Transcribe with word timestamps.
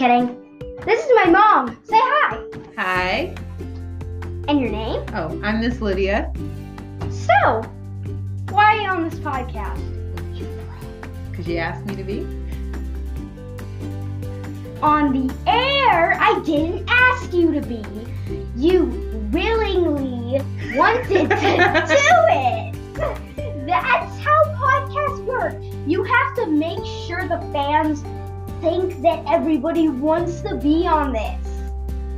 kidding. 0.00 0.58
This 0.86 1.04
is 1.04 1.10
my 1.14 1.26
mom. 1.26 1.78
Say 1.84 1.98
hi. 2.00 2.42
Hi. 2.78 3.34
And 4.48 4.58
your 4.58 4.70
name? 4.70 5.04
Oh, 5.12 5.38
I'm 5.44 5.60
Miss 5.60 5.82
Lydia. 5.82 6.32
So, 7.10 7.60
why 8.48 8.64
are 8.64 8.80
you 8.80 8.88
on 8.88 9.10
this 9.10 9.18
podcast? 9.20 9.78
Because 11.30 11.46
you 11.46 11.58
asked 11.58 11.84
me 11.84 11.96
to 11.96 12.02
be. 12.02 12.20
On 14.80 15.12
the 15.12 15.34
air, 15.46 16.16
I 16.18 16.40
didn't 16.46 16.88
ask 16.88 17.34
you 17.34 17.52
to 17.52 17.60
be. 17.60 17.84
You 18.56 18.86
willingly 19.34 20.40
wanted 20.76 21.28
to 21.28 21.28
do 21.28 22.06
it. 22.30 23.66
That's 23.66 24.18
how 24.18 24.44
podcasts 24.56 25.22
work. 25.26 25.62
You 25.86 26.04
have 26.04 26.34
to 26.36 26.46
make 26.46 26.82
sure 27.06 27.28
the 27.28 27.38
fans 27.52 28.02
think 28.60 29.00
that 29.02 29.24
everybody 29.26 29.88
wants 29.88 30.40
to 30.42 30.54
be 30.56 30.86
on 30.86 31.12
this. 31.12 31.38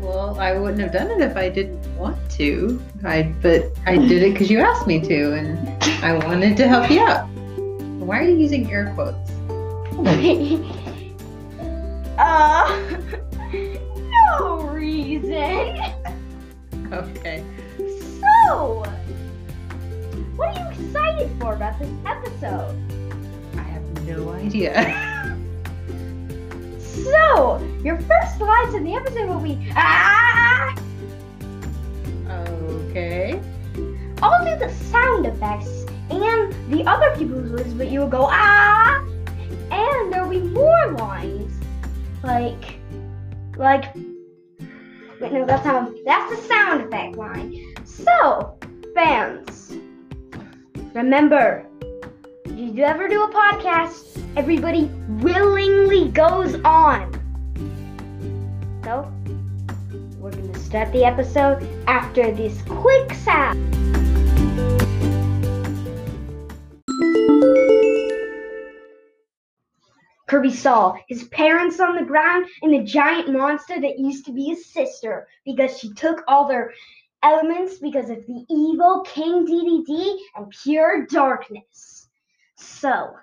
Well, 0.00 0.38
I 0.41 0.59
wouldn't 0.59 0.80
have 0.80 0.92
done 0.92 1.10
it 1.12 1.20
if 1.20 1.37
I 1.37 1.48
didn't 1.48 1.80
want 1.96 2.19
to. 2.33 2.83
I 3.05 3.33
but 3.41 3.66
I 3.87 3.96
did 3.96 4.23
it 4.23 4.33
because 4.33 4.50
you 4.50 4.59
asked 4.59 4.86
me 4.86 5.00
to, 5.00 5.34
and 5.34 5.59
I 6.05 6.14
wanted 6.27 6.56
to 6.56 6.66
help 6.66 6.91
you 6.91 7.00
out. 7.00 7.28
Why 8.02 8.19
are 8.19 8.28
you 8.28 8.36
using 8.36 8.70
air 8.73 8.92
quotes? 8.95 9.30
uh, 12.19 12.98
no 14.28 14.69
reason. 14.72 15.78
Okay. 16.92 17.45
So, 18.47 18.84
what 20.34 20.48
are 20.48 20.59
you 20.59 20.66
excited 20.86 21.30
for 21.41 21.55
about 21.55 21.78
this 21.78 21.91
episode? 22.05 22.77
I 23.55 23.62
have 23.62 23.84
no 24.05 24.30
idea. 24.30 25.08
So, 27.05 27.58
your 27.83 27.98
first 28.00 28.41
lines 28.41 28.75
in 28.75 28.84
the 28.84 28.95
episode 28.95 29.28
will 29.28 29.41
be 29.41 29.58
ah. 29.75 30.75
okay. 32.28 33.41
I'll 34.22 34.45
do 34.45 34.56
the 34.56 34.72
sound 34.91 35.27
effects 35.27 35.84
and 36.11 36.53
the 36.73 36.84
other 36.86 37.14
people's 37.17 37.50
words, 37.50 37.75
but 37.75 37.91
you 37.91 38.00
will 38.00 38.08
go 38.08 38.28
ah, 38.30 39.05
and 39.70 40.12
there'll 40.12 40.28
be 40.28 40.41
more 40.41 40.92
lines, 40.92 41.53
like, 42.23 42.78
like. 43.56 43.95
Wait, 45.20 45.33
no, 45.33 45.47
that's 45.47 45.64
not. 45.64 45.92
That's 46.05 46.36
the 46.36 46.42
sound 46.48 46.83
effect 46.83 47.17
line. 47.17 47.75
So, 47.84 48.58
fans, 48.95 49.75
remember, 50.95 51.67
if 52.62 52.77
you 52.77 52.84
ever 52.84 53.08
do 53.08 53.24
a 53.24 53.28
podcast, 53.28 54.22
everybody 54.36 54.84
willingly 55.20 56.08
goes 56.10 56.55
on. 56.64 57.10
So, 58.84 59.12
we're 60.20 60.30
gonna 60.30 60.58
start 60.60 60.92
the 60.92 61.05
episode 61.05 61.66
after 61.88 62.30
this 62.30 62.62
quick 62.62 63.12
sound. 63.14 63.58
Kirby 70.28 70.52
saw 70.52 70.94
his 71.08 71.24
parents 71.24 71.80
on 71.80 71.96
the 71.96 72.05
ground 72.05 72.46
and 72.62 72.72
the 72.72 72.84
giant 72.84 73.33
monster 73.33 73.80
that 73.80 73.98
used 73.98 74.24
to 74.27 74.33
be 74.33 74.44
his 74.44 74.66
sister 74.66 75.27
because 75.44 75.78
she 75.78 75.92
took 75.94 76.22
all 76.28 76.46
their 76.46 76.72
elements 77.24 77.78
because 77.78 78.08
of 78.08 78.24
the 78.27 78.46
evil 78.48 79.00
King 79.05 79.44
Dedede 79.44 80.16
and 80.36 80.48
pure 80.62 81.06
darkness. 81.06 82.02
So, 82.62 83.16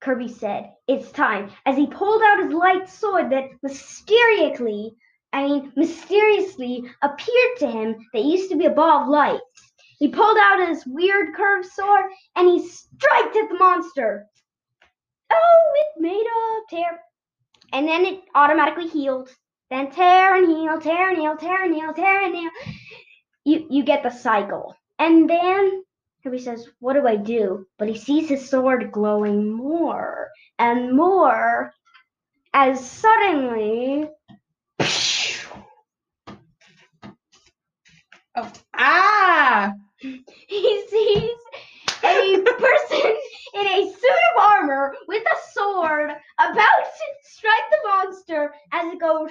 Kirby 0.00 0.28
said, 0.28 0.72
It's 0.86 1.10
time, 1.10 1.50
as 1.66 1.76
he 1.76 1.86
pulled 1.86 2.22
out 2.22 2.44
his 2.44 2.52
light 2.52 2.88
sword 2.88 3.30
that 3.30 3.50
mysteriously, 3.62 4.94
I 5.32 5.46
mean, 5.46 5.72
mysteriously 5.76 6.84
appeared 7.02 7.58
to 7.58 7.66
him 7.70 7.96
that 8.12 8.24
used 8.24 8.50
to 8.50 8.56
be 8.56 8.66
a 8.66 8.70
ball 8.70 9.02
of 9.02 9.08
light. 9.08 9.40
He 9.98 10.08
pulled 10.08 10.38
out 10.38 10.68
his 10.68 10.86
weird 10.86 11.34
curved 11.34 11.68
sword 11.68 12.06
and 12.36 12.48
he 12.48 12.66
striked 12.66 13.36
at 13.36 13.48
the 13.48 13.58
monster. 13.58 14.26
Oh, 15.30 15.72
it 15.76 16.00
made 16.00 16.26
a 16.26 16.60
tear. 16.70 17.00
And 17.72 17.86
then 17.86 18.04
it 18.04 18.20
automatically 18.34 18.88
healed. 18.88 19.28
Then 19.70 19.90
tear 19.90 20.36
and 20.36 20.46
heal, 20.46 20.80
tear 20.80 21.10
and 21.10 21.18
heal, 21.18 21.36
tear 21.36 21.64
and 21.64 21.74
heal, 21.74 21.92
tear 21.92 22.22
and 22.24 22.34
heal. 22.34 22.50
You 23.44 23.66
you 23.70 23.82
get 23.82 24.02
the 24.02 24.10
cycle. 24.10 24.74
And 24.98 25.28
then 25.28 25.84
Kirby 26.22 26.38
says, 26.38 26.66
What 26.80 26.94
do 26.94 27.06
I 27.06 27.16
do? 27.16 27.66
But 27.78 27.88
he 27.88 27.96
sees 27.96 28.28
his 28.28 28.48
sword 28.48 28.92
glowing 28.92 29.50
more 29.50 30.30
and 30.58 30.96
more 30.96 31.72
as 32.52 32.84
suddenly 32.88 34.08
Oh, 38.40 38.52
ah! 38.74 39.72
he 39.98 40.84
sees 40.88 41.30
a 42.04 42.44
person 42.44 43.16
in 43.54 43.66
a 43.66 43.90
suit 43.90 44.18
of 44.36 44.42
armor 44.42 44.94
with 45.08 45.24
a 45.24 45.52
sword 45.52 46.10
about 46.38 46.54
to 46.54 47.04
strike 47.24 47.70
the 47.70 47.88
monster 47.88 48.54
as 48.72 48.92
it 48.92 49.00
goes. 49.00 49.30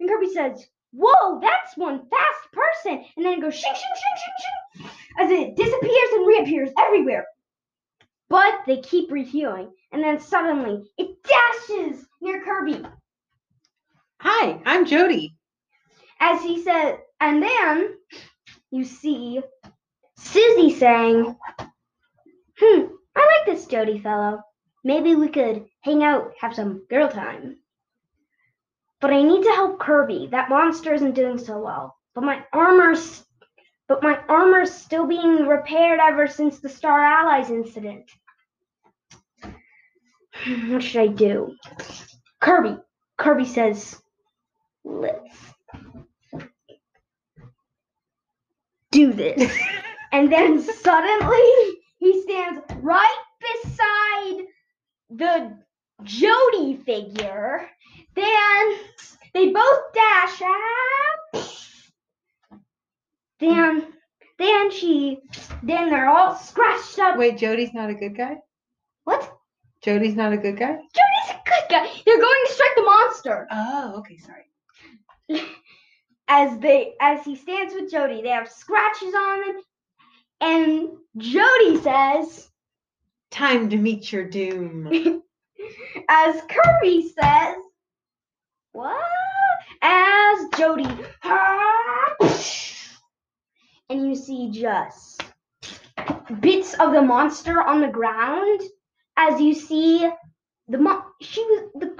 And 0.00 0.08
Kirby 0.08 0.32
says, 0.32 0.66
Whoa, 0.92 1.40
that's 1.40 1.76
one 1.76 2.06
fast 2.08 2.52
person. 2.52 3.04
And 3.16 3.26
then 3.26 3.34
it 3.34 3.40
goes 3.42 3.54
shing, 3.54 3.74
shing, 3.74 3.94
shing, 3.94 4.16
shing, 4.16 4.86
shing, 4.86 4.90
as 5.18 5.30
it 5.30 5.56
disappears 5.56 6.10
and 6.12 6.26
reappears 6.26 6.70
everywhere. 6.78 7.26
But 8.30 8.60
they 8.66 8.80
refueling. 9.44 9.72
And 9.92 10.02
then 10.02 10.20
suddenly 10.20 10.84
it 10.98 11.16
dashes 11.22 12.04
near 12.20 12.42
Kirby. 12.44 12.82
Hi, 14.20 14.60
I'm 14.64 14.86
Jody. 14.86 15.36
As 16.20 16.42
he 16.42 16.62
said, 16.62 16.98
and 17.20 17.42
then 17.42 17.94
you 18.70 18.84
see 18.84 19.42
Susie 20.16 20.74
saying, 20.74 21.36
Hmm, 22.58 22.82
I 23.16 23.20
like 23.20 23.46
this 23.46 23.66
Jody 23.66 23.98
fellow. 23.98 24.42
Maybe 24.84 25.14
we 25.14 25.28
could 25.28 25.66
hang 25.80 26.02
out, 26.02 26.32
have 26.40 26.54
some 26.54 26.86
girl 26.88 27.08
time. 27.08 27.56
But 29.00 29.12
I 29.12 29.22
need 29.22 29.42
to 29.42 29.50
help 29.50 29.80
Kirby. 29.80 30.28
That 30.30 30.48
monster 30.48 30.94
isn't 30.94 31.14
doing 31.14 31.38
so 31.38 31.58
well. 31.58 31.96
But 32.14 32.24
my 32.24 32.44
armor's 32.52 33.22
but 33.86 34.02
my 34.02 34.18
armor's 34.30 34.72
still 34.72 35.06
being 35.06 35.46
repaired 35.46 36.00
ever 36.00 36.26
since 36.26 36.58
the 36.58 36.70
Star 36.70 37.04
Allies 37.04 37.50
incident. 37.50 38.10
What 40.46 40.82
should 40.82 41.00
I 41.00 41.06
do? 41.06 41.54
Kirby. 42.40 42.76
Kirby 43.16 43.46
says, 43.46 44.00
let's 44.84 45.36
do 48.90 49.12
this. 49.12 49.50
and 50.12 50.30
then 50.30 50.62
suddenly 50.62 51.76
he 51.98 52.22
stands 52.22 52.60
right 52.80 53.22
beside 53.40 54.44
the 55.10 55.58
Jody 56.02 56.76
figure. 56.76 57.68
Then 58.14 58.74
they 59.32 59.50
both 59.50 59.92
dash 59.94 60.42
out. 60.42 61.48
Then 63.40 63.86
then 64.38 64.70
she 64.70 65.20
then 65.62 65.90
they're 65.90 66.08
all 66.08 66.36
scratched 66.36 66.98
up. 66.98 67.16
Wait, 67.16 67.38
Jody's 67.38 67.72
not 67.72 67.90
a 67.90 67.94
good 67.94 68.16
guy? 68.16 68.36
What? 69.04 69.33
Jody's 69.84 70.14
not 70.14 70.32
a 70.32 70.38
good 70.38 70.56
guy? 70.56 70.72
Jody's 70.72 71.30
a 71.30 71.40
good 71.44 71.64
guy. 71.68 71.86
They're 72.06 72.20
going 72.20 72.44
to 72.46 72.52
strike 72.52 72.74
the 72.74 72.82
monster. 72.82 73.46
Oh, 73.50 73.94
okay, 73.98 74.18
sorry. 74.18 75.40
As 76.28 76.58
they 76.58 76.94
as 77.02 77.22
he 77.22 77.36
stands 77.36 77.74
with 77.74 77.90
Jody, 77.90 78.22
they 78.22 78.30
have 78.30 78.48
scratches 78.48 79.12
on 79.12 79.40
them. 79.40 79.62
And 80.40 80.88
Jody 81.18 81.76
says, 81.82 82.48
Time 83.30 83.68
to 83.68 83.76
meet 83.76 84.10
your 84.10 84.24
doom. 84.24 84.86
as 86.08 86.40
Kirby 86.48 87.10
says, 87.10 87.56
What? 88.72 88.96
As 89.82 90.48
Jody 90.56 90.88
and 93.90 94.08
you 94.08 94.16
see 94.16 94.50
just 94.50 95.22
bits 96.40 96.72
of 96.74 96.92
the 96.92 97.02
monster 97.02 97.60
on 97.60 97.82
the 97.82 97.88
ground 97.88 98.60
as 99.16 99.40
you 99.40 99.54
see 99.54 100.10
the 100.68 100.78
mo- 100.78 101.04
she 101.20 101.42
was 101.42 101.70
the 101.74 101.96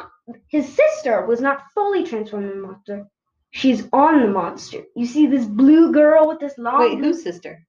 his 0.49 0.73
sister 0.75 1.27
was 1.27 1.41
not 1.41 1.63
fully 1.75 2.05
transformed 2.05 2.47
into 2.47 2.59
a 2.59 2.67
monster. 2.67 3.07
She's 3.51 3.87
on 3.93 4.21
the 4.21 4.29
monster. 4.29 4.83
You 4.97 5.07
see 5.07 5.27
this 5.27 5.45
blue 5.45 5.93
girl 5.93 6.27
with 6.27 6.41
this 6.41 6.59
long 6.59 6.81
Wait, 6.81 6.99
whose 6.99 7.23
sister? 7.23 7.65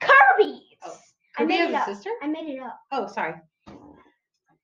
Kirby's. 0.00 0.62
Oh, 0.84 0.96
I 1.36 1.44
made 1.44 1.60
it 1.68 1.72
a 1.72 1.78
up. 1.78 1.86
sister? 1.86 2.10
I 2.22 2.28
made 2.28 2.48
it 2.48 2.60
up. 2.62 2.78
Oh, 2.92 3.06
sorry. 3.08 3.34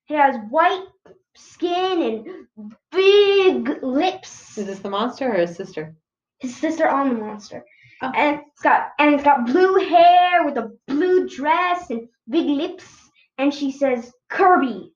It 0.09 0.17
has 0.17 0.37
white 0.49 0.87
skin 1.35 2.47
and 2.57 2.75
big 2.93 3.83
lips. 3.83 4.57
Is 4.57 4.67
this 4.67 4.79
the 4.79 4.91
monster 4.91 5.31
or 5.33 5.39
his 5.41 5.57
sister? 5.57 5.95
His 6.39 6.57
sister 6.57 6.89
on 6.89 7.09
the 7.09 7.15
monster. 7.21 7.65
Oh. 8.03 8.13
And 8.15 8.41
it's 8.53 8.63
got 8.63 8.91
and 8.99 9.15
it's 9.15 9.25
got 9.25 9.47
blue 9.47 9.77
hair 9.77 10.45
with 10.45 10.57
a 10.57 10.77
blue 10.87 11.29
dress 11.29 11.91
and 11.91 12.09
big 12.29 12.47
lips. 12.47 12.85
And 13.39 13.53
she 13.53 13.73
says, 13.73 14.13
Kirby, 14.29 14.93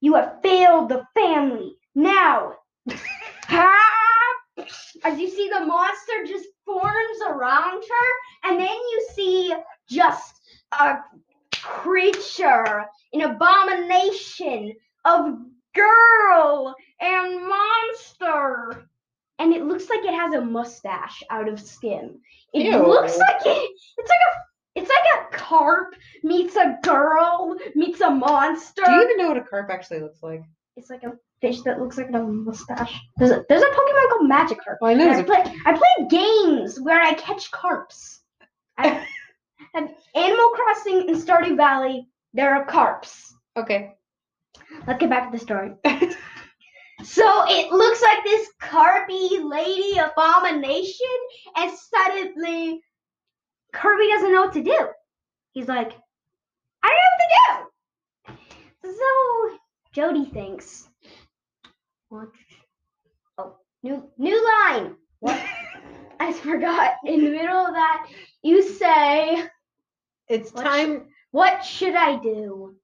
you 0.00 0.14
have 0.14 0.40
failed 0.42 0.88
the 0.88 1.04
family. 1.14 1.76
Now, 1.94 2.54
as 5.04 5.18
you 5.18 5.28
see, 5.28 5.48
the 5.48 5.64
monster 5.64 6.24
just 6.26 6.48
forms 6.64 7.18
around 7.28 7.82
her, 7.82 8.50
and 8.50 8.60
then 8.60 8.68
you 8.68 9.08
see 9.14 9.54
just 9.88 10.34
a 10.78 10.98
creature, 11.62 12.84
an 13.12 13.22
abomination 13.22 14.74
of 15.04 15.38
girl 15.74 16.74
and 17.00 17.48
monster. 17.48 18.88
And 19.38 19.54
it 19.54 19.64
looks 19.64 19.88
like 19.88 20.04
it 20.04 20.14
has 20.14 20.34
a 20.34 20.40
mustache 20.40 21.22
out 21.30 21.48
of 21.48 21.60
skin. 21.60 22.18
It 22.52 22.64
Ew. 22.64 22.86
looks 22.86 23.16
like 23.16 23.46
it. 23.46 23.70
It's 23.98 24.10
like 24.10 24.20
a. 24.20 24.47
It's 25.38 25.44
like 25.44 25.44
a 25.44 25.44
carp 25.44 25.94
meets 26.22 26.56
a 26.56 26.78
girl 26.82 27.56
meets 27.74 28.00
a 28.00 28.10
monster. 28.10 28.82
Do 28.84 28.92
you 28.92 29.02
even 29.02 29.16
know 29.18 29.28
what 29.28 29.36
a 29.36 29.42
carp 29.42 29.70
actually 29.70 30.00
looks 30.00 30.22
like? 30.22 30.42
It's 30.76 30.90
like 30.90 31.02
a 31.02 31.12
fish 31.40 31.62
that 31.62 31.80
looks 31.80 31.98
like 31.98 32.08
a 32.12 32.18
mustache. 32.18 32.98
There's 33.16 33.30
a 33.30 33.44
there's 33.48 33.62
a 33.62 33.66
Pokemon 33.66 34.10
called 34.10 34.30
Magikarp. 34.30 34.76
Well, 34.80 34.90
I 34.90 34.94
know. 34.94 35.10
I 35.10 35.22
play 35.22 35.44
I 35.66 35.72
play 35.76 36.08
games 36.08 36.80
where 36.80 37.00
I 37.00 37.14
catch 37.14 37.50
carps. 37.50 38.20
I 38.76 38.88
have 39.74 39.90
Animal 40.14 40.48
Crossing 40.50 41.08
and 41.08 41.16
Stardew 41.16 41.56
Valley. 41.56 42.08
There 42.34 42.54
are 42.54 42.64
carps. 42.64 43.34
Okay. 43.56 43.94
Let's 44.86 45.00
get 45.00 45.10
back 45.10 45.30
to 45.30 45.38
the 45.38 45.42
story. 45.42 45.72
so 47.04 47.44
it 47.48 47.72
looks 47.72 48.02
like 48.02 48.24
this 48.24 48.48
carpy 48.60 49.42
lady 49.42 49.98
abomination, 49.98 51.06
and 51.56 51.72
suddenly 51.76 52.80
Kirby 53.72 54.08
doesn't 54.08 54.32
know 54.32 54.42
what 54.42 54.52
to 54.54 54.62
do. 54.62 54.88
He's 55.58 55.66
like, 55.66 55.90
I 56.84 56.88
don't 56.88 56.94
know 56.94 57.16
what 57.18 58.36
to 58.36 58.92
do. 58.92 58.96
So 58.96 59.58
Jody 59.92 60.24
thinks, 60.26 60.88
what? 62.10 62.28
Oh, 63.38 63.56
new 63.82 64.04
new 64.18 64.40
line. 64.46 64.94
What? 65.18 65.36
I 66.20 66.32
forgot. 66.32 66.92
In 67.04 67.24
the 67.24 67.30
middle 67.32 67.56
of 67.66 67.74
that, 67.74 68.06
you 68.44 68.62
say, 68.62 69.42
It's 70.28 70.52
What 70.52 70.62
time. 70.62 71.08
"What 71.32 71.64
should 71.64 71.96
I 71.96 72.20
do?" 72.22 72.76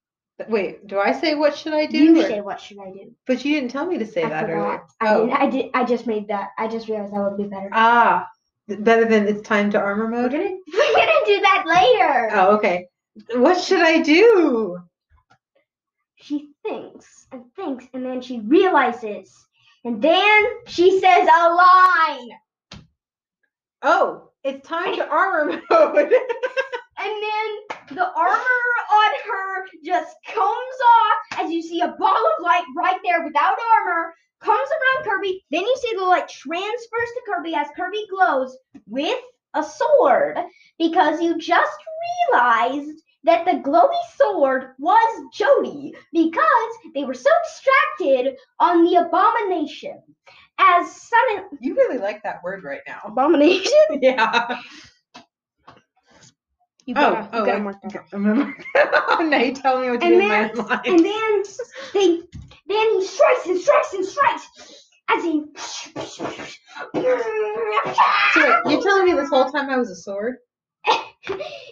Wait, 0.49 0.85
do 0.89 0.99
I 0.99 1.13
say 1.13 1.37
what 1.37 1.57
should 1.57 1.75
I 1.75 1.87
do? 1.87 1.97
You 1.97 2.21
or- 2.21 2.27
say, 2.27 2.41
"What 2.41 2.61
should 2.61 2.81
I 2.81 2.91
do?" 2.91 3.15
But 3.25 3.45
you 3.45 3.55
didn't 3.55 3.71
tell 3.71 3.87
me 3.87 3.99
to 3.99 4.07
say 4.07 4.25
I 4.25 4.31
that 4.31 4.47
forgot. 4.47 4.57
earlier. 4.57 4.83
I 5.01 5.15
oh. 5.15 5.31
I 5.31 5.49
did. 5.49 5.71
I 5.75 5.85
just 5.85 6.09
made 6.09 6.27
that. 6.27 6.49
I 6.59 6.67
just 6.67 6.89
realized 6.89 7.13
that 7.15 7.21
would 7.23 7.37
be 7.37 7.45
better. 7.45 7.69
Ah, 7.73 8.29
better 8.69 9.05
than 9.05 9.29
it's 9.29 9.43
time 9.47 9.71
to 9.73 9.79
armor 9.79 10.09
mode? 10.09 10.33
we're 10.33 10.39
gonna 10.39 10.57
we're 10.73 10.95
gonna 10.95 11.27
do 11.27 11.41
that 11.41 11.65
later. 11.67 12.31
Oh, 12.33 12.57
okay. 12.57 12.89
What 13.35 13.61
should 13.61 13.81
I 13.81 14.01
do? 14.03 14.79
She 16.17 16.49
thinks 16.65 17.27
and 17.33 17.45
thinks, 17.55 17.85
and 17.93 18.05
then 18.05 18.21
she 18.23 18.41
realizes, 18.41 19.33
and 19.85 20.01
then 20.01 20.45
she 20.67 20.99
says 21.01 21.29
a 21.29 21.49
line, 21.55 22.29
Oh, 23.83 24.31
it's 24.43 24.67
time 24.67 24.97
to 24.97 25.07
armor 25.09 25.61
mode. 25.71 25.97
and 25.99 26.13
then 27.23 27.97
the 27.97 28.11
armor 28.17 28.71
on 28.93 29.13
her 29.29 29.67
just 29.85 30.17
comes 30.27 30.39
off 30.41 31.45
as 31.45 31.51
you 31.53 31.61
see 31.63 31.83
a 31.83 31.89
ball 31.99 32.09
of 32.39 32.43
light 32.43 32.65
right 32.77 32.99
there 33.05 33.23
without 33.25 33.57
armor. 33.77 34.15
Comes 34.45 34.69
around 34.71 35.05
Kirby, 35.05 35.45
then 35.51 35.63
you 35.63 35.77
see 35.79 35.97
the 35.97 36.05
light 36.05 36.29
transfers 36.29 36.83
to 36.91 37.23
Kirby 37.27 37.55
as 37.55 37.69
Kirby 37.77 38.07
glows 38.11 38.57
with 38.87 39.19
a 39.55 39.63
sword 39.65 40.39
because 40.79 41.21
you 41.23 41.39
just 41.39 41.77
realized 42.31 43.01
that 43.25 43.45
the 43.47 43.53
glowy 43.69 43.91
sword 44.17 44.75
was 44.79 45.25
Jody 45.33 45.95
because 46.13 46.73
they 46.95 47.05
were 47.05 47.15
so 47.15 47.31
distracted 47.45 48.37
on 48.61 48.85
the 48.85 48.97
abomination. 48.97 50.03
As 50.59 50.95
sudden 50.95 51.47
you 51.61 51.75
really 51.75 51.99
like 51.99 52.23
that 52.23 52.43
word 52.45 52.65
right 52.65 52.83
now. 52.87 53.01
abomination, 53.05 53.73
Yeah. 54.03 54.61
You 56.87 56.95
Oh, 56.97 57.01
gotta, 57.13 57.29
oh, 57.33 57.39
you 57.41 57.47
gotta 57.47 57.59
I- 57.59 57.61
mark 57.63 57.77
that. 57.83 58.05
I'm 59.19 59.31
now 59.31 59.39
you 59.39 59.53
tell 59.55 59.81
me 59.81 59.91
what 59.91 60.01
to 60.01 60.07
And 60.07 60.15
do 60.15 60.19
then, 60.19 60.51
my 60.57 60.65
line. 60.65 60.81
and 60.87 60.99
then 61.05 61.43
they, 61.95 62.21
then 62.67 63.01
he 63.01 63.07
strikes 63.07 63.47
and 63.47 63.61
strikes 63.61 63.93
and 63.95 64.05
strikes 64.07 64.49
as 65.11 65.23
he. 65.25 65.43
So 65.57 65.93
wait, 68.65 68.73
you're 68.73 68.83
telling 68.83 69.07
me 69.07 69.13
this 69.15 69.29
whole 69.31 69.51
time 69.51 69.71
I 69.71 69.77
was 69.77 69.91
a 69.91 69.97
sword? 69.97 70.37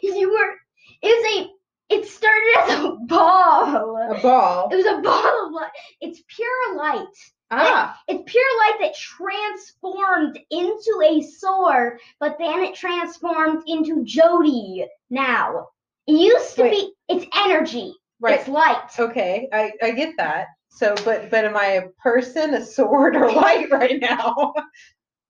you 0.03 0.31
were. 0.31 0.55
It 1.03 1.09
was 1.09 1.47
a. 1.49 1.94
It 1.94 2.06
started 2.06 2.55
as 2.61 2.85
a 2.85 2.97
ball. 3.06 3.97
A 4.11 4.20
ball. 4.23 4.69
It 4.73 4.76
was 4.76 4.87
a 4.87 5.00
ball 5.03 5.47
of 5.47 5.53
light. 5.53 5.70
It's 6.00 6.23
pure 6.29 6.76
light. 6.76 7.05
Ah, 7.54 8.00
It's 8.08 8.22
pure 8.31 8.58
light 8.58 8.76
that 8.81 8.94
transformed 8.96 10.40
into 10.50 11.02
a 11.04 11.20
sword, 11.22 12.00
but 12.19 12.37
then 12.38 12.60
it 12.60 12.75
transformed 12.75 13.62
into 13.66 14.02
Jody. 14.04 14.87
Now 15.10 15.69
it 16.06 16.12
used 16.12 16.56
to 16.56 16.62
Wait. 16.62 16.70
be. 16.70 16.93
It's 17.08 17.26
energy. 17.46 17.94
right. 18.20 18.40
It's 18.40 18.49
light. 18.49 18.99
Okay, 18.99 19.49
I, 19.52 19.72
I 19.82 19.90
get 19.90 20.14
that. 20.16 20.46
So, 20.70 20.94
but 21.04 21.31
but 21.31 21.44
am 21.44 21.56
I 21.56 21.66
a 21.66 21.88
person, 22.02 22.54
a 22.54 22.64
sword, 22.64 23.14
or 23.16 23.31
light 23.34 23.70
right 23.70 24.00
now? 24.00 24.54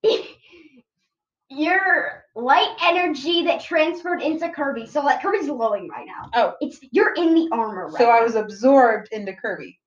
your 1.48 2.24
light 2.34 2.74
energy 2.82 3.44
that 3.44 3.60
transferred 3.60 4.22
into 4.22 4.48
Kirby. 4.50 4.86
So 4.86 5.02
like 5.02 5.20
Kirby's 5.20 5.48
glowing 5.48 5.88
right 5.88 6.06
now. 6.06 6.30
Oh. 6.34 6.54
It's 6.60 6.78
you're 6.92 7.12
in 7.14 7.34
the 7.34 7.48
armor 7.52 7.88
right 7.88 7.98
So 7.98 8.08
I 8.08 8.22
was 8.22 8.36
absorbed 8.36 9.08
into 9.12 9.34
Kirby. 9.34 9.78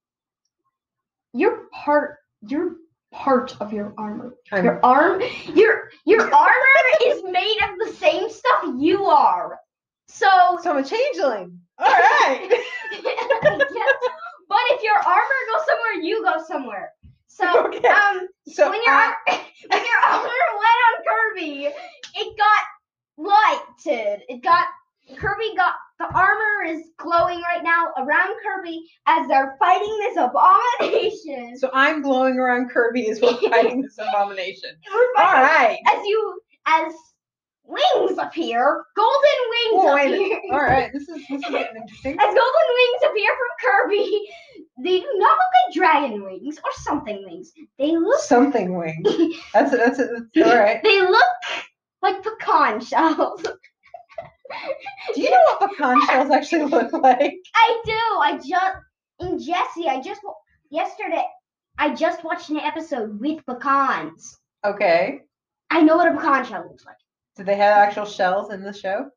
you're 1.33 1.63
part 1.73 2.17
you're 2.47 2.75
part 3.11 3.55
of 3.61 3.71
your 3.73 3.93
armor. 3.97 4.35
I'm, 4.51 4.63
Your 4.65 4.85
arm 4.85 5.21
your 5.53 5.89
your 6.05 6.21
armor 6.33 6.81
is 7.05 7.23
made 7.23 7.57
of 7.63 7.87
the 7.87 7.93
same 7.97 8.29
stuff 8.29 8.65
you 8.77 9.05
are. 9.05 9.59
So 10.07 10.27
so 10.61 10.71
I'm 10.71 10.83
a 10.83 10.87
changeling. 10.87 11.59
All 11.79 11.87
right. 11.87 12.47
Yes. 12.91 13.29
but 14.49 14.59
if 14.71 14.83
your 14.83 14.95
armor 14.97 15.41
goes 15.51 15.65
somewhere, 15.67 16.01
you 16.01 16.23
go 16.23 16.43
somewhere. 16.47 16.91
So 17.27 17.65
Okay. 17.67 17.87
um 17.87 18.27
So 18.47 18.69
when 18.69 18.81
your 18.83 18.93
I- 18.93 19.15
when 19.69 19.83
your 19.83 20.01
armor 20.07 20.29
went 20.63 20.79
on 20.87 21.03
Kirby, 21.07 21.69
it 22.15 22.37
got 22.37 22.63
lighted. 23.17 24.23
It 24.29 24.41
got 24.43 24.67
Kirby 25.17 25.55
got 25.55 25.75
the 25.99 26.05
armor 26.13 26.63
is 26.67 26.81
glowing 26.97 27.41
right 27.41 27.63
now 27.63 27.87
around 27.97 28.35
Kirby 28.43 28.83
as 29.05 29.27
they're 29.27 29.55
fighting 29.59 29.97
this 30.01 30.17
abomination. 30.17 31.57
so 31.57 31.69
I'm 31.73 32.01
glowing 32.01 32.37
around 32.37 32.69
Kirby 32.69 33.09
as 33.09 33.21
we're 33.21 33.37
fighting 33.49 33.81
this 33.81 33.97
abomination. 33.97 34.71
Fighting- 35.15 35.43
right. 35.43 35.77
As 35.87 36.05
you 36.05 36.41
as 36.65 36.93
wings 37.63 38.17
appear, 38.17 38.83
golden 38.95 39.39
wings 39.49 39.71
Oh, 39.73 39.95
appear. 39.95 40.41
All 40.51 40.59
right. 40.61 40.91
This 40.91 41.03
is 41.03 41.17
this 41.29 41.39
is 41.39 41.45
interesting. 41.53 42.13
As 42.19 42.25
golden 42.25 42.67
wings 42.73 43.01
appear 43.09 43.31
from 43.31 43.71
Kirby, 43.71 44.27
they 44.79 44.99
do 44.99 45.13
not 45.17 45.37
look 45.37 45.39
like 45.67 45.73
dragon 45.75 46.23
wings 46.23 46.57
or 46.57 46.71
something 46.81 47.23
wings. 47.25 47.53
They 47.79 47.95
look 47.95 48.19
Something 48.21 48.75
wings. 48.77 49.03
That's 49.53 49.71
it. 49.73 49.79
that's, 49.79 49.97
that's 49.97 50.47
all 50.51 50.57
right. 50.57 50.81
They 50.83 50.99
look 51.01 51.25
like 52.01 52.21
pecan 52.23 52.81
shells. 52.81 53.45
Do 55.13 55.21
you 55.21 55.29
know 55.29 55.57
what 55.57 55.71
pecan 55.71 56.05
shells 56.07 56.31
actually 56.31 56.65
look 56.65 56.91
like? 56.93 57.37
I 57.55 57.81
do. 57.85 57.91
I 57.93 58.39
just 58.43 58.77
in 59.19 59.39
Jesse. 59.39 59.87
I 59.87 60.01
just 60.01 60.21
yesterday. 60.69 61.25
I 61.77 61.93
just 61.93 62.23
watched 62.23 62.49
an 62.49 62.57
episode 62.57 63.19
with 63.19 63.45
pecans. 63.45 64.37
Okay. 64.65 65.21
I 65.69 65.81
know 65.81 65.97
what 65.97 66.07
a 66.07 66.15
pecan 66.15 66.45
shell 66.45 66.67
looks 66.69 66.85
like. 66.85 66.95
Do 67.35 67.43
they 67.43 67.55
have 67.55 67.77
actual 67.77 68.05
shells 68.05 68.51
in 68.51 68.63
the 68.63 68.71
show? 68.71 69.09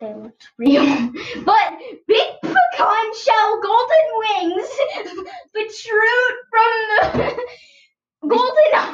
They 0.00 0.14
looked 0.14 0.48
real, 0.58 0.84
but 1.44 1.78
big 2.06 2.28
pecan 2.42 3.14
shell, 3.16 3.60
golden 3.62 4.06
wings, 4.18 4.68
protrude 5.52 6.36
from 6.50 7.18
the 7.18 8.28
golden 8.28 8.74
armor, 8.74 8.93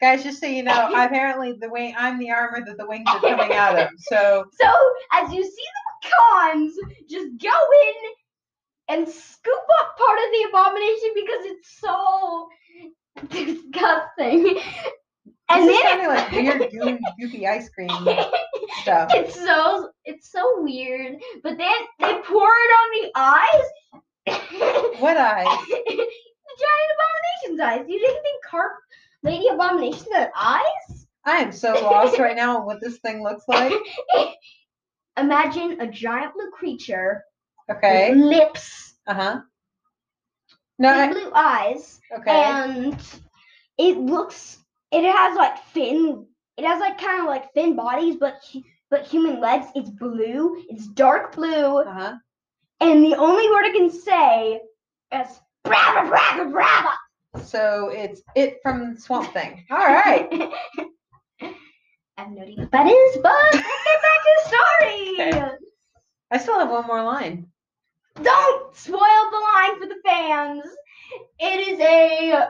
Guys, 0.00 0.22
just 0.22 0.40
so 0.40 0.46
you 0.46 0.62
know, 0.62 0.88
apparently 0.94 1.52
the 1.52 1.68
wing 1.68 1.94
I'm 1.96 2.18
the 2.18 2.30
armor 2.30 2.64
that 2.64 2.78
the 2.78 2.86
wings 2.86 3.08
are 3.08 3.20
coming 3.20 3.52
out 3.52 3.78
of. 3.78 3.88
So 3.98 4.44
so 4.60 4.72
as 5.12 5.32
you 5.32 5.42
see 5.42 5.50
the 5.50 6.08
pecans 6.08 6.74
just 7.08 7.42
go 7.42 7.48
in 7.86 8.96
and 8.96 9.08
scoop 9.08 9.66
up 9.80 9.96
part 9.98 10.18
of 10.18 10.32
the 10.32 10.48
abomination 10.48 11.10
because 11.14 11.44
it's 11.44 11.80
so 11.80 12.48
disgusting. 13.28 14.60
And 15.50 15.66
this 15.66 15.76
is 15.76 15.82
then 15.82 16.00
sounding 16.00 16.08
like 16.08 16.30
weird 16.30 16.70
gooey, 16.72 16.98
goopy 17.20 17.48
ice 17.48 17.68
cream 17.70 17.88
stuff. 18.82 19.10
it's 19.14 19.34
so 19.34 19.90
it's 20.04 20.30
so 20.30 20.62
weird. 20.62 21.16
But 21.42 21.58
then 21.58 21.74
they 22.00 22.14
pour 22.24 22.48
it 22.48 22.72
on 22.80 23.02
the 23.02 23.10
eyes. 23.16 23.64
What 25.00 25.16
eyes? 25.16 25.46
the 25.68 26.56
giant 26.58 26.92
abomination's 26.94 27.60
eyes. 27.60 27.84
You 27.88 27.98
didn't 27.98 28.22
think 28.22 28.44
carp 28.44 28.72
lady 29.22 29.48
abomination 29.48 30.06
had 30.12 30.30
eyes? 30.36 31.06
I 31.24 31.36
am 31.38 31.52
so 31.52 31.72
lost 31.74 32.18
right 32.18 32.36
now 32.36 32.58
on 32.58 32.66
what 32.66 32.80
this 32.80 32.98
thing 32.98 33.22
looks 33.22 33.44
like. 33.48 33.72
Imagine 35.18 35.80
a 35.80 35.86
giant 35.86 36.34
blue 36.34 36.50
creature 36.50 37.24
Okay. 37.70 38.10
with 38.10 38.18
lips 38.24 38.94
Uh 39.06 39.14
huh. 39.14 39.40
No, 40.78 40.90
I, 40.90 41.12
blue 41.12 41.32
eyes, 41.34 42.00
okay. 42.16 42.30
and 42.30 42.96
it 43.78 43.98
looks. 43.98 44.58
It 44.92 45.02
has 45.04 45.36
like 45.36 45.58
fin. 45.64 46.24
It 46.56 46.64
has 46.64 46.78
like 46.80 46.98
kind 47.00 47.20
of 47.20 47.26
like 47.26 47.52
fin 47.52 47.74
bodies, 47.74 48.16
but 48.16 48.40
but 48.90 49.04
human 49.06 49.40
legs. 49.40 49.66
It's 49.74 49.90
blue. 49.90 50.62
It's 50.68 50.86
dark 50.86 51.34
blue, 51.34 51.78
Uh-huh. 51.80 52.14
and 52.80 53.04
the 53.04 53.16
only 53.16 53.50
word 53.50 53.64
I 53.64 53.72
can 53.76 53.90
say 53.90 54.60
is 55.12 55.40
brava 55.64 56.08
brava 56.08 56.48
brava. 56.50 56.90
So 57.44 57.90
it's 57.90 58.22
it 58.34 58.58
from 58.62 58.96
Swamp 58.96 59.32
Thing. 59.32 59.64
All 59.70 59.78
right. 59.78 60.28
I 61.40 62.22
have 62.22 62.30
no 62.30 62.42
idea 62.42 62.56
what 62.56 62.70
that 62.72 62.86
is, 62.86 63.18
but 63.22 63.32
let's 63.52 63.56
get 63.56 64.02
back 64.02 64.20
to 64.24 64.30
the 64.36 64.48
story. 64.48 65.28
Okay. 65.28 65.50
I 66.30 66.38
still 66.38 66.58
have 66.58 66.70
one 66.70 66.86
more 66.86 67.02
line. 67.02 67.46
Don't 68.22 68.76
spoil 68.76 68.98
the 68.98 69.46
line 69.54 69.80
for 69.80 69.86
the 69.86 70.00
fans. 70.04 70.64
It 71.38 71.68
is 71.68 71.80
a 71.80 72.48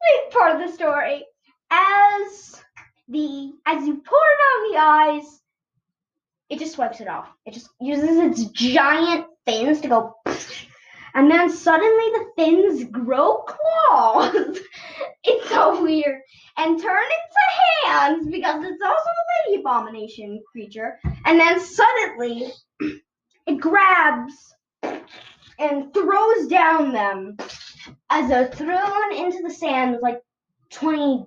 big 0.00 0.30
part 0.32 0.56
of 0.60 0.66
the 0.66 0.74
story. 0.74 1.24
As 1.70 2.62
the 3.08 3.52
as 3.66 3.86
you 3.86 3.96
pour 3.96 4.18
it 4.18 4.40
on 4.40 4.72
the 4.72 4.78
eyes, 4.78 5.40
it 6.48 6.58
just 6.58 6.74
swipes 6.74 7.00
it 7.00 7.08
off. 7.08 7.28
It 7.46 7.54
just 7.54 7.68
uses 7.80 8.18
its 8.18 8.44
giant 8.52 9.26
fins 9.46 9.80
to 9.80 9.88
go, 9.88 10.14
and 11.14 11.30
then 11.30 11.50
suddenly 11.50 12.10
the 12.12 12.26
fins 12.36 12.84
grow 12.84 13.44
claws. 13.46 14.58
it's 15.24 15.48
so 15.48 15.82
weird, 15.82 16.20
and 16.56 16.80
turn 16.80 17.02
into 17.02 17.86
hands 17.86 18.26
because 18.28 18.64
it's 18.64 18.82
also 18.82 18.94
a 18.94 19.48
lady 19.48 19.60
abomination 19.60 20.42
creature. 20.50 20.98
And 21.24 21.38
then 21.38 21.60
suddenly, 21.60 22.52
it 23.46 23.60
grabs 23.60 24.54
and 25.58 25.92
throws 25.92 26.46
down 26.48 26.92
them 26.92 27.36
as 28.08 28.28
they're 28.28 28.50
thrown 28.50 29.14
into 29.14 29.42
the 29.42 29.52
sand 29.52 29.92
with 29.92 30.02
like 30.02 30.22
20 30.70 31.26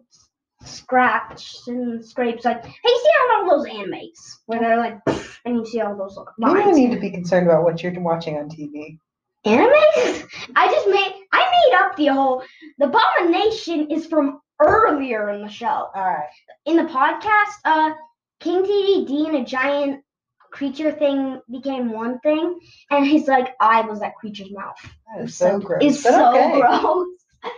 scratches 0.63 1.63
and 1.67 2.03
scrapes. 2.05 2.45
Like, 2.45 2.65
hey, 2.65 2.71
see 2.83 2.89
on 2.89 3.49
all 3.49 3.57
those 3.57 3.67
animes 3.67 4.19
where 4.45 4.59
they're 4.59 4.77
like, 4.77 4.99
and 5.45 5.57
you 5.57 5.65
see 5.65 5.81
all 5.81 5.95
those 5.95 6.17
You 6.37 6.53
don't 6.53 6.75
need 6.75 6.91
to 6.91 6.99
be 6.99 7.11
concerned 7.11 7.47
about 7.47 7.63
what 7.63 7.83
you're 7.83 7.99
watching 7.99 8.37
on 8.37 8.49
TV. 8.49 8.97
Animes? 9.45 10.27
I 10.55 10.67
just 10.71 10.87
made, 10.87 11.13
I 11.33 11.39
made 11.51 11.77
up 11.77 11.95
the 11.97 12.07
whole, 12.07 12.43
the 12.77 12.85
abomination 12.85 13.91
is 13.91 14.05
from 14.05 14.39
earlier 14.61 15.29
in 15.29 15.41
the 15.41 15.49
show. 15.49 15.67
All 15.67 15.91
right. 15.95 16.29
In 16.65 16.77
the 16.77 16.83
podcast, 16.83 17.55
uh, 17.65 17.93
King 18.39 18.63
Dedede 18.63 19.27
and 19.27 19.37
a 19.37 19.43
giant 19.43 20.03
creature 20.51 20.91
thing 20.91 21.41
became 21.51 21.91
one 21.91 22.19
thing, 22.19 22.59
and 22.91 23.05
his 23.07 23.27
like 23.27 23.55
eye 23.59 23.81
was 23.81 23.99
that 23.99 24.15
creature's 24.15 24.51
mouth. 24.51 24.75
That 25.15 25.23
is 25.23 25.35
so 25.35 25.59
gross. 25.59 25.81
It's 25.83 26.03
so 26.03 26.29
okay. 26.29 26.59
gross. 26.61 27.07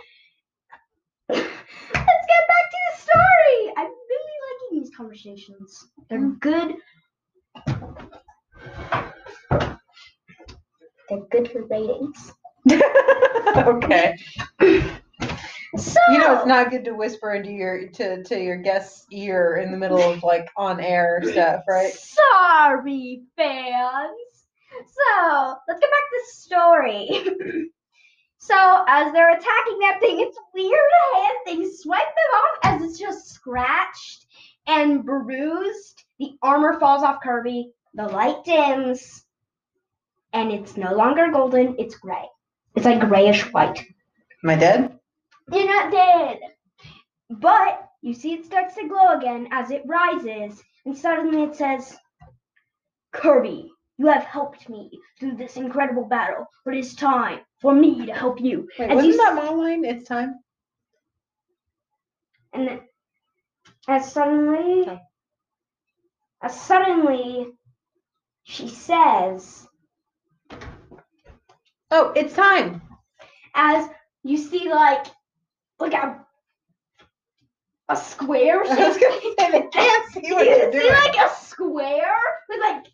Let's 1.28 1.40
get 2.28 2.42
back 2.48 2.70
to 2.70 2.78
the 2.90 2.98
story. 3.02 3.74
I'm 3.76 3.86
really 3.86 4.36
liking 4.46 4.80
these 4.80 4.90
conversations. 4.96 5.86
They're 6.08 6.18
Mm. 6.20 6.40
good. 6.40 6.74
They're 11.08 11.20
good 11.30 11.50
for 11.50 11.64
ratings. 11.66 12.32
okay. 13.56 14.16
So 15.76 16.00
You 16.10 16.18
know 16.18 16.36
it's 16.38 16.46
not 16.46 16.70
good 16.70 16.84
to 16.86 16.94
whisper 16.94 17.34
into 17.34 17.50
your 17.50 17.88
to 17.88 18.22
to 18.24 18.40
your 18.40 18.56
guest's 18.56 19.06
ear 19.12 19.56
in 19.56 19.70
the 19.70 19.76
middle 19.76 20.00
of 20.00 20.22
like 20.22 20.48
on 20.56 20.80
air 20.80 21.20
stuff, 21.22 21.62
right? 21.68 21.92
Sorry, 21.92 23.22
fans. 23.36 24.46
So 24.70 25.54
let's 25.68 25.80
get 25.80 25.90
back 25.90 26.06
to 26.10 26.12
the 26.12 26.32
story. 26.32 27.08
so 28.38 28.84
as 28.88 29.12
they're 29.12 29.30
attacking 29.34 29.78
that 29.80 29.98
thing, 30.00 30.20
it's 30.20 30.38
weird 30.54 30.72
a 30.72 31.16
hand 31.16 31.36
things 31.44 31.80
swipe 31.80 32.00
them 32.00 32.40
off 32.40 32.58
as 32.64 32.82
it's 32.82 32.98
just 32.98 33.28
scratched 33.28 34.26
and 34.66 35.04
bruised. 35.04 36.04
The 36.18 36.32
armor 36.42 36.78
falls 36.80 37.02
off 37.02 37.22
Kirby. 37.22 37.72
The 37.94 38.08
light 38.08 38.44
dims, 38.44 39.25
and 40.36 40.52
it's 40.52 40.76
no 40.76 40.92
longer 40.94 41.28
golden. 41.32 41.74
It's 41.78 41.96
gray. 41.96 42.26
It's 42.74 42.84
like 42.84 43.00
grayish 43.08 43.42
white. 43.54 43.78
Am 44.44 44.50
I 44.50 44.56
dead? 44.56 44.98
You're 45.50 45.66
not 45.66 45.90
dead. 45.90 46.38
But 47.30 47.88
you 48.02 48.12
see 48.12 48.34
it 48.34 48.44
starts 48.44 48.74
to 48.74 48.86
glow 48.86 49.16
again 49.16 49.48
as 49.50 49.70
it 49.70 49.82
rises, 49.86 50.62
and 50.84 50.96
suddenly 50.96 51.42
it 51.44 51.56
says, 51.56 51.96
Kirby, 53.12 53.70
you 53.96 54.06
have 54.08 54.24
helped 54.24 54.68
me 54.68 54.90
through 55.18 55.36
this 55.36 55.56
incredible 55.56 56.04
battle, 56.04 56.46
but 56.66 56.74
it's 56.76 56.94
time 56.94 57.40
for 57.62 57.74
me 57.74 58.04
to 58.04 58.12
help 58.12 58.38
you. 58.40 58.68
Wait, 58.78 58.90
As 58.90 58.94
wasn't 58.96 59.12
you 59.14 59.16
that 59.18 59.34
my 59.34 59.48
line? 59.48 59.84
It's 59.86 60.06
time. 60.06 60.34
And 62.52 62.68
then, 62.68 62.80
as 63.88 64.12
suddenly, 64.12 64.82
Okay. 64.82 65.00
as 66.42 66.60
suddenly, 66.60 67.48
she 68.44 68.68
says, 68.68 69.66
Oh, 71.90 72.12
it's 72.16 72.34
time. 72.34 72.82
as 73.54 73.88
you 74.24 74.36
see, 74.36 74.68
like, 74.70 75.06
like 75.78 75.94
a, 75.94 76.24
a 77.88 77.96
square 77.96 78.62
I 78.70 78.88
was 78.88 78.96
gonna 78.98 79.20
say 79.20 79.50
they 79.52 79.66
can't 79.72 80.12
see 80.12 80.32
what 80.32 80.46
you 80.46 80.56
you're 80.56 80.72
see 80.72 80.78
doing. 80.80 80.92
like 80.92 81.16
a 81.16 81.30
square 81.36 82.14
with 82.48 82.60
like 82.60 82.86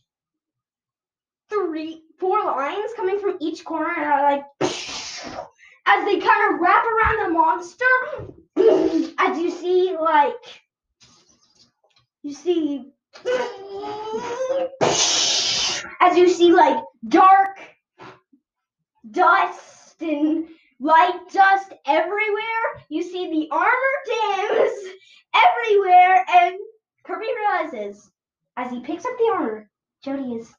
three, 1.49 2.03
four 2.19 2.45
lines 2.45 2.93
coming 2.97 3.19
from 3.19 3.37
each 3.41 3.65
corner, 3.65 3.91
and 3.95 4.05
are 4.05 4.23
like 4.23 4.45
as 4.61 6.05
they 6.05 6.19
kind 6.21 6.55
of 6.55 6.61
wrap 6.61 6.85
around 6.85 7.25
the 7.25 7.31
monster. 7.31 7.85
As 9.19 9.39
you 9.39 9.51
see, 9.51 9.97
like 9.99 10.35
you 12.23 12.33
see, 12.35 12.93
as 16.01 16.17
you 16.17 16.29
see, 16.29 16.53
like 16.53 16.83
dark 17.09 17.52
dust 19.11 20.01
and 20.01 20.49
light 20.81 21.21
dust 21.33 21.73
everywhere. 21.87 22.85
You 22.89 23.03
see 23.03 23.31
the 23.31 23.49
armor 23.51 23.73
dims 24.07 24.93
everywhere, 25.35 26.25
and 26.29 26.57
Kirby 27.05 27.27
realizes 27.37 28.11
as 28.57 28.71
he 28.71 28.81
picks 28.81 29.05
up 29.05 29.17
the 29.19 29.33
armor, 29.33 29.71
Jody 30.05 30.35
is 30.35 30.53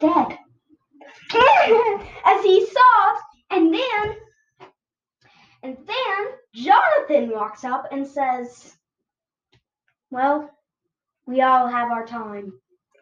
dead. 0.00 0.38
as 2.24 2.44
he 2.44 2.66
sobs, 2.66 3.20
and 3.50 3.72
then, 3.72 4.16
and 5.62 5.76
then 5.86 6.26
Jonathan 6.54 7.30
walks 7.30 7.64
up 7.64 7.88
and 7.90 8.06
says, 8.06 8.76
"Well, 10.10 10.50
we 11.28 11.42
all 11.42 11.68
have 11.68 11.90
our 11.90 12.06
time. 12.06 12.54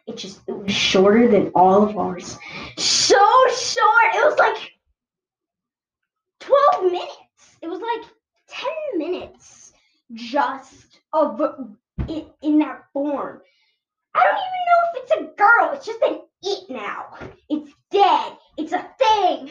It 0.07 0.17
just 0.17 0.41
it 0.49 0.57
was 0.57 0.73
shorter 0.73 1.29
than 1.29 1.53
all 1.55 1.89
of 1.89 1.97
ours. 1.97 2.37
So 2.77 3.17
short. 3.49 4.15
It 4.15 4.25
was 4.25 4.39
like 4.39 4.73
12 6.41 6.93
minutes. 6.93 7.57
It 7.63 7.69
was 7.69 7.81
like 7.81 8.11
10 8.49 8.99
minutes 8.99 9.73
just 10.17 11.01
of 11.13 11.41
it 12.09 12.27
in 12.43 12.59
that 12.59 12.85
form. 12.93 13.41
I 14.15 14.25
don't 14.25 14.35
even 14.35 14.67
know 14.67 14.83
if 14.91 15.03
it's 15.03 15.13
a 15.13 15.37
girl. 15.37 15.73
It's 15.75 15.87
just 15.87 16.03
an 16.03 16.21
it 16.43 16.71
now. 16.71 17.19
It's 17.49 17.71
dead. 17.91 18.33
It's 18.57 18.73
a 18.73 18.89
thing. 18.99 19.51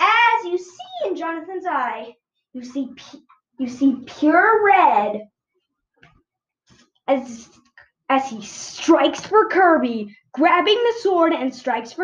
As 0.00 0.44
you 0.44 0.58
see 0.58 1.08
in 1.08 1.16
Jonathan's 1.16 1.66
eye, 1.66 2.14
you 2.52 2.64
see 2.64 2.88
pu- 2.96 3.22
you 3.58 3.68
see 3.68 3.96
pure 4.06 4.64
red 4.66 5.28
as 7.06 7.48
as 8.08 8.28
he 8.28 8.42
strikes 8.42 9.20
for 9.20 9.48
Kirby, 9.48 10.16
grabbing 10.32 10.74
the 10.74 10.94
sword 11.00 11.32
and 11.32 11.54
strikes 11.54 11.92
for 11.92 12.02